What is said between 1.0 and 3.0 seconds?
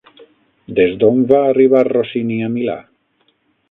d'on va arribar Rossini a Milà?